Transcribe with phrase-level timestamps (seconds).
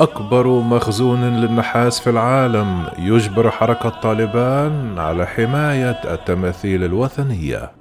[0.00, 7.77] أكبر مخزون للنحاس في العالم يجبر حركة طالبان على حماية التماثيل الوثنية.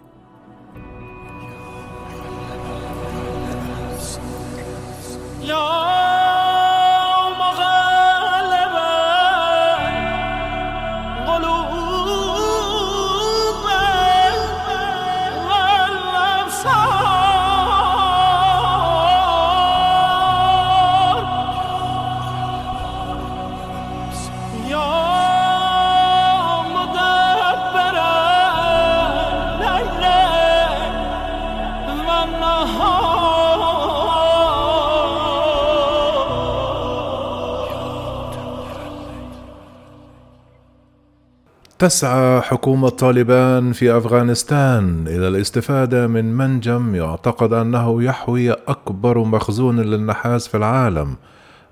[41.79, 50.47] تسعى حكومة طالبان في أفغانستان إلى الاستفادة من منجم يعتقد أنه يحوي أكبر مخزون للنحاس
[50.47, 51.15] في العالم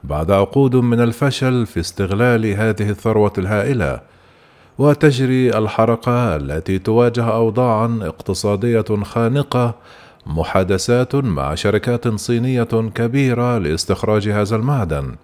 [0.04, 4.02] بعد عقود من الفشل في استغلال هذه الثروة الهائلة
[4.78, 9.76] وتجري الحركة التي تواجه أوضاعا اقتصادية خانقة
[10.26, 15.16] محادثات مع شركات صينية كبيرة لاستخراج هذا المعدن.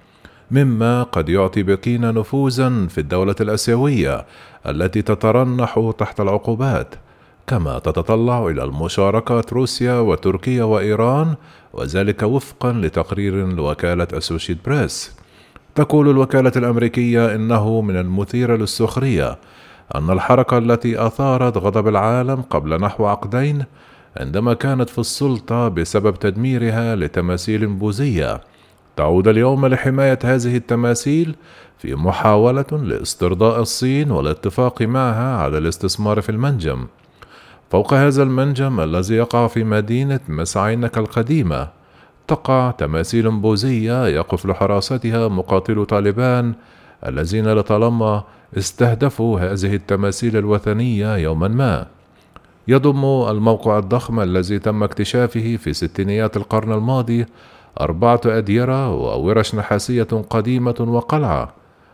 [0.52, 4.26] مما قد يعطي بكين نفوذا في الدولة الآسيوية
[4.66, 6.96] التي تترنح تحت العقوبات.
[7.48, 11.36] كما تتطلع إلى المشاركة روسيا وتركيا وإيران
[11.74, 15.16] وذلك وفقا لتقرير لوكالة أسوشيت بريس
[15.76, 19.38] تقول الوكالة الأمريكية إنه من المثير للسخرية
[19.96, 23.64] أن الحركة التي أثارت غضب العالم قبل نحو عقدين
[24.18, 28.42] عندما كانت في السلطة بسبب تدميرها لتماثيل بوذية.
[28.96, 31.36] تعود اليوم لحماية هذه التماثيل
[31.78, 36.88] في محاولة لاسترضاء الصين والاتفاق معها على الاستثمار في المنجم.
[37.70, 41.68] فوق هذا المنجم الذي يقع في مدينة مسعينك القديمة،
[42.28, 46.54] تقع تماثيل بوذية يقف لحراستها مقاتلو طالبان
[47.08, 48.24] الذين لطالما
[48.58, 51.88] استهدفوا هذه التماثيل الوثنية يوما ما.
[52.68, 57.26] يضم الموقع الضخم الذي تم اكتشافه في ستينيات القرن الماضي
[57.80, 61.54] أربعة أديرة وورش نحاسية قديمة وقلعة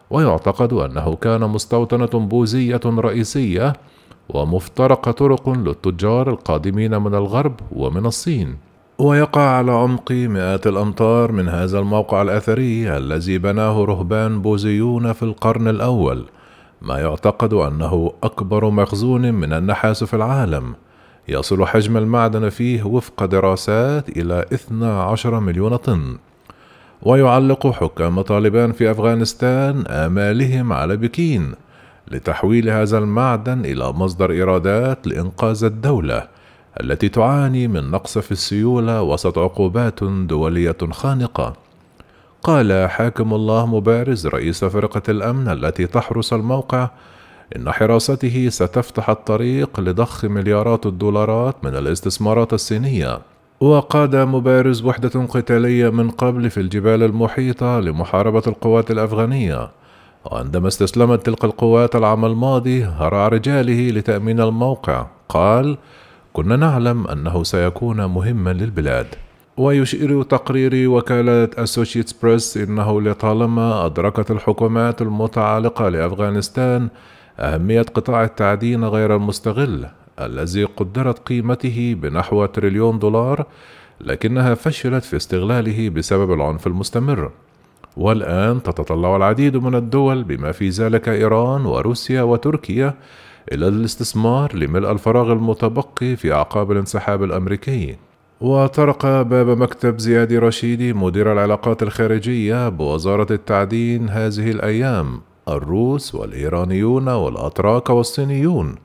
[0.09, 3.73] ويعتقد أنه كان مستوطنة بوذية رئيسية
[4.29, 8.57] ومفترق طرق للتجار القادمين من الغرب ومن الصين.
[8.99, 15.67] ويقع على عمق مئات الأمتار من هذا الموقع الأثري الذي بناه رهبان بوذيون في القرن
[15.67, 16.25] الأول
[16.81, 20.75] ما يعتقد أنه أكبر مخزون من النحاس في العالم.
[21.29, 26.17] يصل حجم المعدن فيه وفق دراسات إلى 12 مليون طن.
[27.01, 31.53] ويعلق حكام طالبان في أفغانستان آمالهم على بكين
[32.11, 36.27] لتحويل هذا المعدن إلى مصدر إيرادات لإنقاذ الدولة
[36.81, 41.53] التي تعاني من نقص في السيولة وسط عقوبات دولية خانقة.
[42.43, 46.89] قال حاكم الله مبارز رئيس فرقة الأمن التي تحرس الموقع
[47.56, 53.19] إن حراسته ستفتح الطريق لضخ مليارات الدولارات من الاستثمارات الصينية.
[53.62, 59.69] وقاد مبارز وحدة قتالية من قبل في الجبال المحيطة لمحاربة القوات الأفغانية.
[60.25, 65.06] وعندما استسلمت تلك القوات العام الماضي هرع رجاله لتأمين الموقع.
[65.29, 65.78] قال
[66.34, 69.08] كنا نعلم أنه سيكون مهما للبلاد.
[69.58, 76.90] ويشير تقرير وكالة أسوشيتس بريس إنه لطالما أدركت الحكومات المتعلقة لأفغانستان
[77.39, 79.87] أهمية قطاع التعدين غير المستغل
[80.19, 83.45] الذي قدرت قيمته بنحو تريليون دولار
[84.01, 87.31] لكنها فشلت في استغلاله بسبب العنف المستمر.
[87.97, 92.93] والآن تتطلع العديد من الدول بما في ذلك إيران وروسيا وتركيا
[93.51, 97.95] إلى الاستثمار لملء الفراغ المتبقي في أعقاب الانسحاب الأمريكي.
[98.41, 105.21] وطرق باب مكتب زياد رشيدي مدير العلاقات الخارجية بوزارة التعدين هذه الأيام.
[105.47, 108.75] الروس والإيرانيون والأتراك والصينيون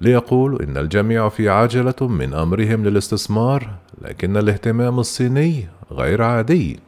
[0.00, 3.68] ليقولوا إن الجميع في عجلة من أمرهم للاستثمار
[4.02, 6.80] لكن الاهتمام الصيني غير عادي.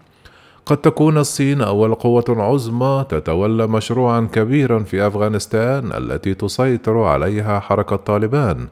[0.66, 7.96] قد تكون الصين أول قوة عظمى تتولى مشروعا كبيرا في أفغانستان التي تسيطر عليها حركة
[7.96, 8.66] طالبان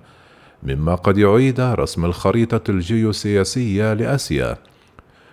[0.63, 4.57] مما قد يعيد رسم الخريطة الجيوسياسية لآسيا.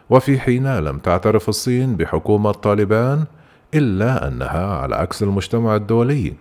[0.10, 3.26] وفي حين لم تعترف الصين بحكومة طالبان
[3.74, 6.34] إلا أنها على عكس المجتمع الدولي.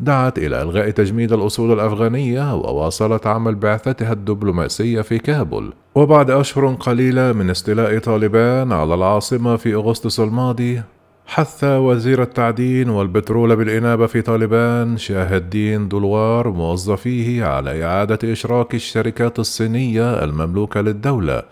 [0.00, 5.72] دعت إلى إلغاء تجميد الأصول الأفغانية وواصلت عمل بعثتها الدبلوماسية في كابول.
[5.94, 10.82] وبعد أشهر قليلة من استيلاء طالبان على العاصمة في أغسطس الماضي
[11.26, 19.38] حث وزير التعدين والبترول بالإنابة في طالبان شاه الدين دولوار موظفيه على إعادة إشراك الشركات
[19.38, 21.42] الصينية المملوكة للدولة.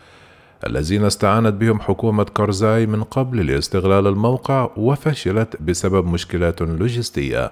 [0.66, 7.50] الذين استعانت بهم حكومة كارزاي من قبل لاستغلال الموقع وفشلت بسبب مشكلات لوجستية.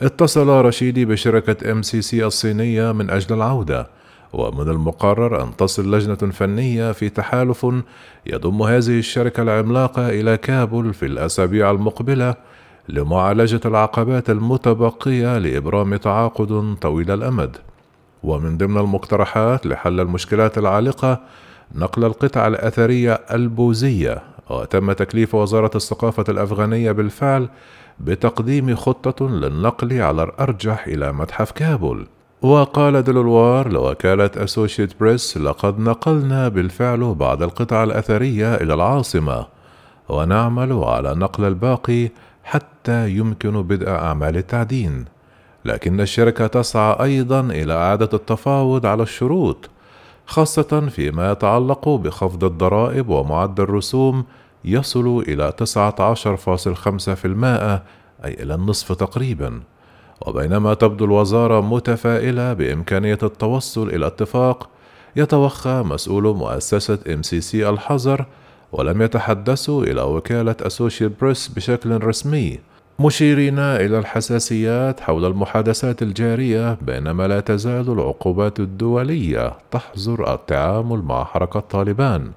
[0.00, 3.86] اتصل رشيدي بشركة MCC الصينية من أجل العودة،
[4.32, 7.66] ومن المقرر أن تصل لجنة فنية في تحالف
[8.26, 12.34] يضم هذه الشركة العملاقة إلى كابول في الأسابيع المقبلة
[12.88, 17.56] لمعالجة العقبات المتبقية لإبرام تعاقد طويل الأمد.
[18.22, 21.20] ومن ضمن المقترحات لحل المشكلات العالقة
[21.74, 27.48] نقل القطع الأثرية البوذية وتم تكليف وزارة الثقافة الأفغانية بالفعل
[28.00, 32.06] بتقديم خطة للنقل على الأرجح إلى متحف كابول.
[32.42, 39.46] وقال دلوار لوكالة أسوشيت بريس لقد نقلنا بالفعل بعض القطع الأثرية إلى العاصمة
[40.08, 42.10] ونعمل على نقل الباقي
[42.44, 45.04] حتى يمكن بدء أعمال التعدين.
[45.64, 49.70] لكن الشركة تسعى أيضا إلى إعادة التفاوض على الشروط
[50.28, 54.24] خاصة فيما يتعلق بخفض الضرائب ومعدل الرسوم
[54.64, 55.64] يصل إلى 19.5%
[58.24, 59.60] أي إلى النصف تقريبا.
[60.26, 64.68] وبينما تبدو الوزارة متفائلة بإمكانية التوصل إلى اتفاق
[65.16, 68.26] يتوخى مسؤول مؤسسة MCC الحظر
[68.72, 72.58] ولم يتحدثوا إلى وكالة أسوشيت بريس بشكل رسمي.
[73.00, 81.60] مشيرين إلى الحساسيات حول المحادثات الجارية بينما لا تزال العقوبات الدولية تحظر التعامل مع حركة
[81.60, 82.30] طالبان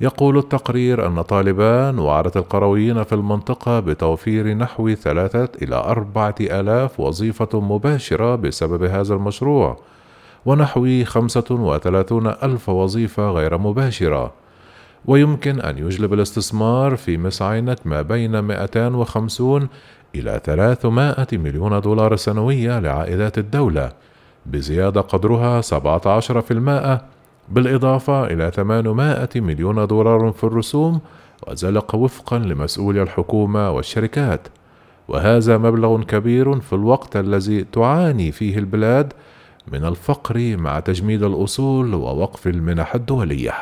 [0.00, 7.60] يقول التقرير أن طالبان وعدت القرويين في المنطقة بتوفير نحو ثلاثة إلى أربعة آلاف وظيفة
[7.60, 9.76] مباشرة بسبب هذا المشروع
[10.46, 14.41] ونحو خمسة وثلاثون ألف وظيفة غير مباشرة.
[15.06, 19.68] ويمكن أن يجلب الاستثمار في مسعينة ما بين 250
[20.14, 23.92] إلى 300 مليون دولار سنوية لعائدات الدولة
[24.46, 27.00] بزيادة قدرها 17%
[27.48, 31.00] بالإضافة إلى 800 مليون دولار في الرسوم
[31.48, 34.48] وذلك وفقا لمسؤولي الحكومة والشركات.
[35.08, 39.12] وهذا مبلغ كبير في الوقت الذي تعاني فيه البلاد
[39.72, 43.54] من الفقر مع تجميد الأصول ووقف المنح الدولية.